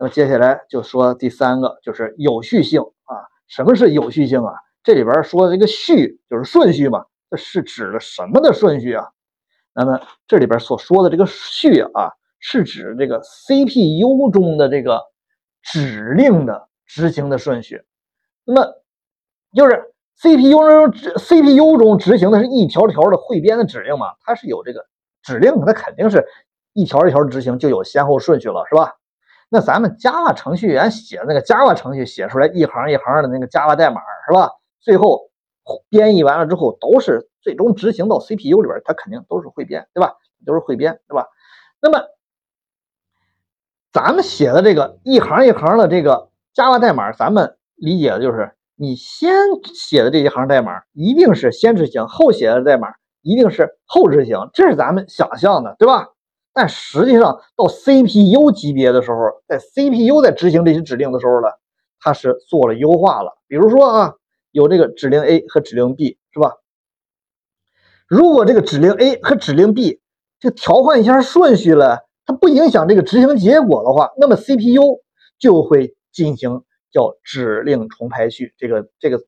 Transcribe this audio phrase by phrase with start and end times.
[0.00, 3.20] 那么接下来就说第三个，就是有序性啊。
[3.48, 4.54] 什么是有序性啊？
[4.82, 9.04] 这里边说的这个序就是顺序嘛，这是指的什么的顺序啊？
[9.74, 15.02] 那么这里边所说的这个序啊，是指这个 CPU 中的这个
[15.62, 17.82] 指令的执行的顺序。
[18.44, 18.72] 那么
[19.52, 24.06] 就是 CPU 中 CPU 中执行的是一条条的汇编的指令嘛？
[24.24, 24.86] 它是有这个
[25.22, 26.26] 指令，它肯定是
[26.72, 28.94] 一条一条执行，就有先后顺序了，是吧？
[29.52, 34.48] 那咱们 Java 程序员写那个 Java 程序写出来一行一行的那个 Java 代码，是吧？
[34.80, 35.28] 最后
[35.88, 40.14] 编译完了之后，都是最终执行到 CPU 里边，它肯定都是汇编，对吧？
[40.46, 41.26] 都是汇编，对吧？
[41.82, 42.00] 那么
[43.92, 49.34] 咱们写的这个一行一行的这个 Java 代码，咱们理解的就是你先
[49.74, 52.88] 写的这一行代码一定是先执行，后写的代码
[53.20, 56.08] 一定是后执行，这是咱们想象的，对吧？
[56.60, 59.16] 但实际上到 CPU 级别的时候，
[59.48, 61.48] 在 CPU 在执行这些指令的时候呢，
[62.00, 64.14] 它是做了优化了，比如说啊。
[64.52, 66.56] 有这个指令 A 和指令 B 是吧？
[68.08, 70.00] 如果这个指令 A 和指令 B
[70.40, 75.02] 就调换一下顺序了，它不影响这个执行结果的话，那么 CPU
[75.38, 78.52] 就会进行叫指令重排序。
[78.58, 79.18] 这个这个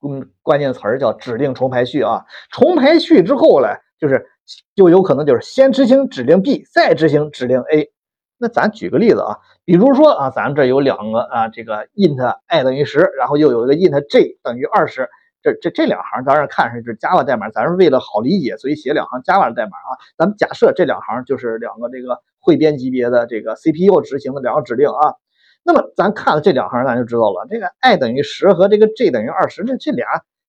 [0.00, 2.24] 嗯关键词儿叫指令重排序啊。
[2.50, 3.68] 重排序之后呢，
[3.98, 4.26] 就是
[4.74, 7.90] 就有可能就是先执行指令 B，再执行指令 A。
[8.38, 9.38] 那咱举个例子啊。
[9.64, 15.08] 比如说啊，咱这有两个啊，这个 int i 等于十，然后又有一个 int j 等于二十，
[15.40, 19.94] 这这这两行当然看上是 Java 代码，咱是为了好理解，所以写两行 Java 代码啊。
[20.18, 25.14] 咱们假设这两行就是两个这个汇编级别的这个 CPU 执行的两个指令啊。
[25.62, 30.04] 那么咱看了这两行，咱就知道了，这个 i 等于十和这个 j 等于二十，这这俩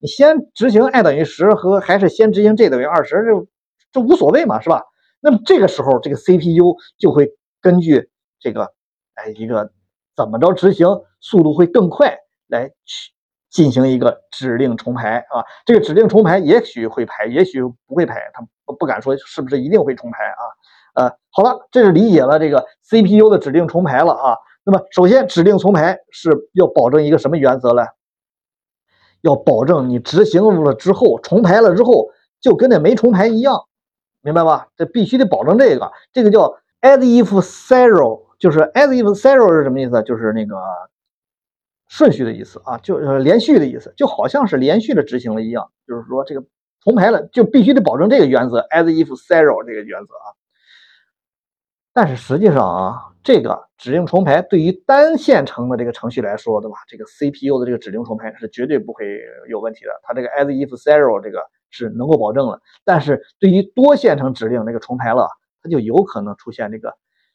[0.00, 3.46] 你先执行 i 等于十和还是先执行 j 等于二十，这
[3.96, 4.82] 这无所谓嘛，是吧？
[5.20, 8.70] 那么这个时候这个 CPU 就会根据这个。
[9.14, 9.70] 哎，一个
[10.14, 10.86] 怎么着执行
[11.20, 13.12] 速度会更快，来去
[13.48, 15.42] 进行一个指令重排啊？
[15.64, 18.46] 这个指令重排也许会排，也许不会排，他
[18.78, 20.42] 不敢说是不是一定会重排啊？
[20.96, 24.36] 呃，好了，这是理解了这个 CPU 的指令重排了啊。
[24.64, 27.86] 那么，首先指令重排是要保证一个什么原则呢？
[29.22, 32.10] 要保证你执行了之后重排了之后，
[32.42, 33.64] 就跟那没重排一样，
[34.26, 34.66] 明白吧？
[34.76, 38.26] 这必须得保证这个，这个叫 as if zero。
[38.40, 40.02] 就是 as if zero 是什么意思？
[40.02, 40.56] 就是那个
[41.86, 45.70] 顺序的意思啊，就是连续的意思，就好像是连续的执行了一样。
[45.86, 46.44] 就是说这个
[46.82, 50.34] 重排了，就必须得保证这个原则 as if zero 这个原则啊。
[51.92, 56.78] 但是实际上啊，这个指令重排对于单线程的这个程序来说，对吧？
[56.88, 62.60] 这个 CPU 的这个指令重排是绝对不会有问题的，它这个 as if zero 这个是能够保证了。
[62.84, 65.28] 但是对于多线程指令那个重排了，
[65.62, 66.92] 它就有可能出现这个。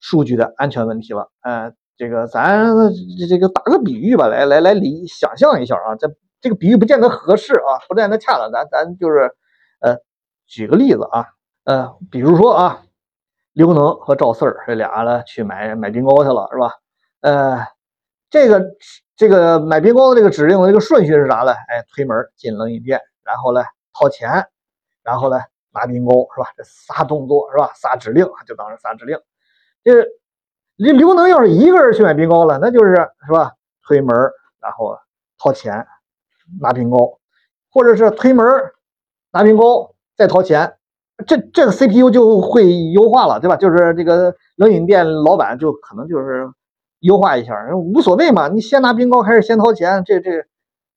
[0.00, 2.66] 数据的安全问题了，呃，这个咱
[3.18, 6.06] 这这个打个比喻吧，来来来理想象一下啊，这
[6.42, 9.34] 这个比喻不见得合适啊，不见得恰当，咱咱就是
[9.80, 9.96] 呃
[10.46, 11.28] 举个例子啊，
[11.64, 12.82] 呃，比如说啊，
[13.54, 16.70] 刘能和赵四儿这俩呢去买买冰糕去了，是吧？
[17.22, 17.60] 呃，
[18.28, 18.62] 这个
[19.16, 21.52] 这个买冰糕的这个指令的这个顺序是啥呢？
[21.52, 23.62] 哎，推门进冷饮店，然后呢
[23.94, 24.46] 掏钱，
[25.02, 25.38] 然后呢
[25.72, 26.48] 拿冰糕，是吧？
[26.56, 27.72] 这仨动作是吧？
[27.74, 29.18] 仨指令就当是仨指令。
[29.82, 30.02] 这
[30.76, 32.94] 这刘能要是一个人去买冰糕了，那就是
[33.26, 33.52] 是吧？
[33.86, 34.16] 推门，
[34.60, 34.98] 然后
[35.38, 35.86] 掏钱
[36.60, 37.18] 拿冰糕，
[37.70, 38.44] 或者是推门
[39.30, 40.76] 拿冰糕再掏钱，
[41.26, 43.56] 这这个 CPU 就会优化了，对吧？
[43.56, 46.50] 就是这个冷饮店老板就可能就是
[47.00, 50.46] 优化一下，无所谓嘛，你先拿冰糕还是先掏钱，这这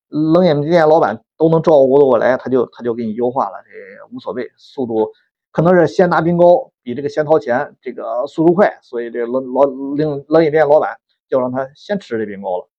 [0.08, 5.12] 冷饮店老板都能照顾得过来，他就他就给你优化了，这无所谓，速度。
[5.52, 12.70] 可能是先拿冰糕比这个先掏钱这个速度快，所以这冷老冷冷饮店老板就让他先吃这冰糕了。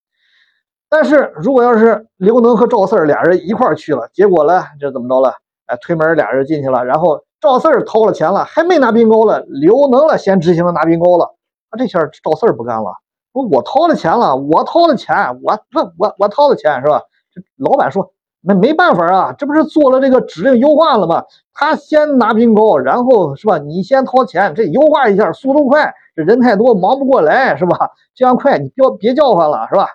[0.89, 5.35] 但是如果要是刘能和赵四俩人一块去了，结果呢，这怎么着了？
[5.67, 11.35] 哎，推门俩人进去了，然后赵四掏了钱了，还没拿冰糕了，刘能了先执行了拿冰糕了。
[11.71, 12.93] 啊，这下赵四不干了，
[13.33, 15.59] 说我掏了钱了，我掏了钱，我
[15.99, 17.03] 我我掏了钱是吧？
[17.33, 18.13] 这老板说。
[18.41, 21.25] 那没办法啊，这不是做了这个指令优化了吗？
[21.53, 23.59] 他先拿冰钩，然后是吧？
[23.59, 25.93] 你先掏钱，这优化一下，速度快。
[26.15, 27.91] 这人太多，忙不过来，是吧？
[28.15, 29.89] 这样快，你别别叫唤了，是吧？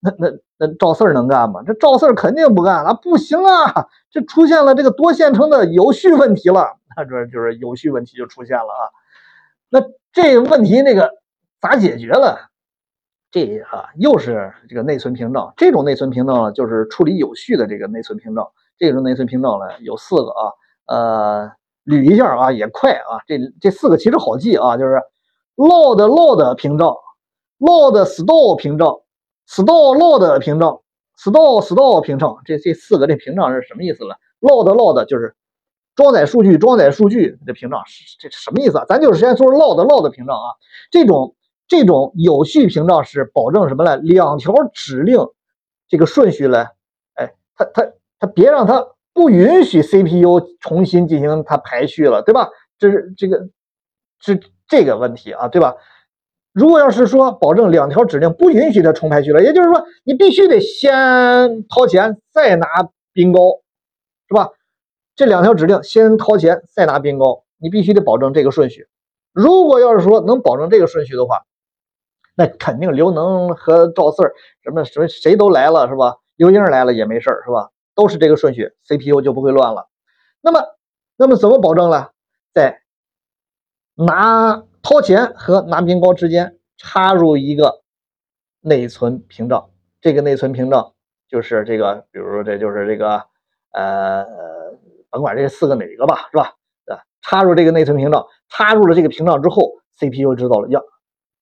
[0.00, 0.28] 那那
[0.58, 1.60] 那赵四儿能干吗？
[1.66, 2.94] 这赵四儿肯定不干啊！
[2.94, 6.76] 不行啊，这出现了这个多线程的有序问题了。
[6.96, 8.84] 那这就是有序问题就出现了啊。
[9.70, 9.82] 那
[10.12, 11.10] 这问题那个
[11.60, 12.38] 咋解决了？
[13.36, 15.52] 这啊，又是这个内存屏障。
[15.58, 18.50] 这种内存屏障呢，就是处理有序的这个内存屏障。
[18.78, 20.52] 这种内存屏障呢，有四个啊，
[20.86, 21.52] 呃，
[21.84, 23.20] 捋一下啊，也快啊。
[23.26, 24.94] 这这四个其实好记啊，就是
[25.56, 26.96] load load 屏障、
[27.58, 28.88] load store 凭证
[29.46, 30.80] ，store load 屏障
[31.18, 35.36] ，store store 凭证，这这四个这屏障是什么意思呢？load load 就是
[35.94, 37.82] 装载数据，装载数据这屏障
[38.18, 38.86] 这什么意思啊？
[38.88, 40.54] 咱就是先说 load load 屏障啊，
[40.90, 41.34] 这种
[41.68, 43.96] 这种有序屏障是保证什么呢？
[43.96, 45.18] 两条指令
[45.88, 46.66] 这个顺序呢？
[47.14, 52.48] 哎，它它它别让它不允许 CPU 重新进行它排序了，对吧？
[52.78, 53.48] 这是这个
[54.20, 55.74] 是这个问题啊，对吧？
[56.52, 62.66] 如果要是说保证两条指令不允许它重排序了，也就是说你必须得先掏钱再拿
[63.12, 63.60] 冰糕，
[64.28, 64.50] 是吧？
[65.14, 68.86] 这两条指令先掏钱再拿冰糕，你必须得保证这个顺序。
[69.32, 71.42] 如果要是说能保证这个顺序的话，
[72.36, 76.16] 那肯定刘能和赵四儿什么什么谁都来了是吧？
[76.36, 77.70] 刘英来了也没事儿是吧？
[77.94, 79.88] 都是这个顺序，CPU 就不会乱了。
[80.40, 80.62] 那么
[81.16, 82.10] 那么怎么保证呢？
[82.52, 82.82] 在
[83.94, 84.62] 拿。
[84.88, 87.82] 掏钱和拿冰糕之间插入一个
[88.60, 89.68] 内存屏障，
[90.00, 90.92] 这个内存屏障
[91.28, 93.20] 就是这个，比如说这就是这个，
[93.72, 94.24] 呃，
[95.10, 96.54] 甭管这四个哪个吧，是吧？
[96.86, 100.80] 啊，插入这个内存屏障，插入了这个屏障之后，CPU 知道了，呀，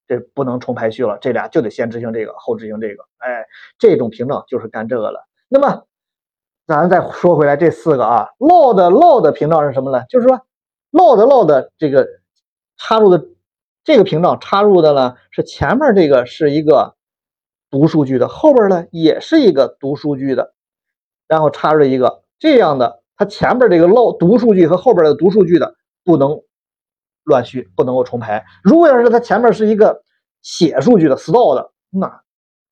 [0.07, 3.47] 这不能重排序了，这俩就得先执行这个，后执行这个，哎，
[3.79, 5.27] 这种屏障就是干这个了。
[5.49, 5.85] 那么，
[6.67, 10.05] 咱再说回来，这四个啊，load load 屏障是什么呢？
[10.09, 10.41] 就是说
[10.93, 12.07] ，load load 这个
[12.77, 13.27] 插入的。
[13.87, 16.95] 这个屏障插入的呢是前面这个是一个
[17.71, 20.55] 读数据的，后边呢也是一个读数据的，
[21.29, 26.41] 然后插入一个这样的，它前边这个漏读数据和后边的读数据的不能
[27.25, 28.45] 乱序，不能够重排。
[28.63, 30.03] 如果要是它前面是一个
[30.43, 32.21] 写数据的 store 的，那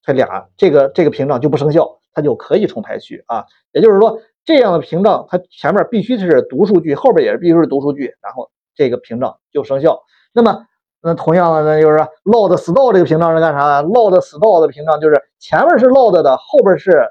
[0.03, 3.45] 它俩这个这个屏障就不生效，它就可以重排序啊。
[3.71, 10.01] 也就是说，这样的屏障它前面必须是读数据，后边也是必须是读数据，然后这个屏障就生效。
[10.33, 10.65] 那么
[11.01, 17.05] 那同样的，那就是 load store 这个屏障是干啥？load store 的屏障就是前面是 load 的，后边是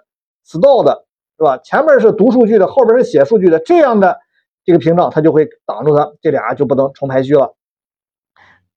[0.46, 1.04] store 的，
[1.36, 1.58] 是吧？
[1.58, 4.18] 前面是读数据的，后边是写数据的，这样的
[4.64, 7.54] 这个屏障它就会挡住它，这俩就不能重排序了。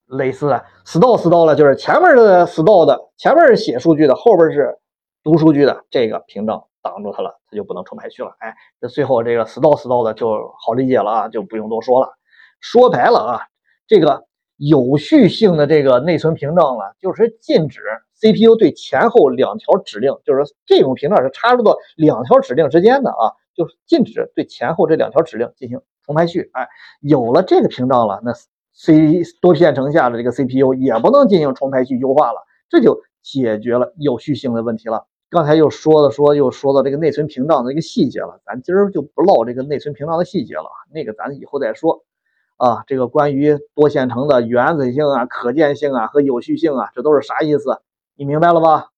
[0.06, 4.78] 类似的 store store 了，就是前面是 store 的，前面是写数据的，后边是
[5.24, 8.36] 读数据的，这个屏障挡住它了，它就不能重排序了。
[8.40, 12.10] 哎，这最后这个 store store 的就好理解了啊，就不用多说了。
[12.60, 13.42] 说白了啊，
[13.88, 14.26] 这个。
[14.58, 17.82] 有序性的这个内存屏障了，就是禁止
[18.14, 26.50] CPU 对前后两条指令，就是这种屏障是插入到两条指令之间的啊，就是禁止对前后这两条指令进行重排序。
[26.54, 26.68] 哎，
[27.02, 28.34] 有了这个屏障了，那
[28.74, 35.06] C 多线程下的这个 CPU 也不能进行重排序优化了，这就解决了有序性的问题了。
[35.30, 42.04] 刚才又说了说，又说到这个内存屏障的一个细节了，咱今儿就不唠这个内存屏障的细节了，那个咱以后再说。
[42.58, 47.82] 啊，这个关于多线程的原子性啊、可见性啊和有序性啊，这都是啥意思？
[48.16, 48.92] 你明白了吧？